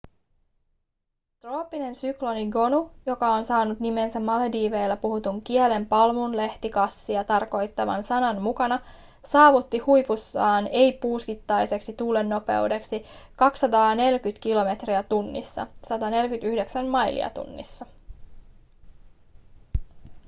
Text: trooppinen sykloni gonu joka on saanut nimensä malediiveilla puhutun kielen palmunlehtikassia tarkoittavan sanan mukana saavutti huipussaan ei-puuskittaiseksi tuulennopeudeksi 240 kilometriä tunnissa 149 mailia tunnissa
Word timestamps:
trooppinen 1.39 1.95
sykloni 1.95 2.47
gonu 2.51 2.91
joka 3.05 3.33
on 3.33 3.45
saanut 3.45 3.79
nimensä 3.79 4.19
malediiveilla 4.19 4.97
puhutun 4.97 5.41
kielen 5.41 5.85
palmunlehtikassia 5.85 7.23
tarkoittavan 7.23 8.03
sanan 8.03 8.41
mukana 8.41 8.79
saavutti 9.25 9.77
huipussaan 9.77 10.67
ei-puuskittaiseksi 10.67 11.93
tuulennopeudeksi 11.93 13.05
240 13.35 14.41
kilometriä 14.43 15.03
tunnissa 15.03 15.67
149 15.83 16.85
mailia 16.87 17.29
tunnissa 17.29 17.85